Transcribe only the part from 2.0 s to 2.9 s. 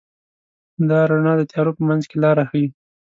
کې لاره ښيي.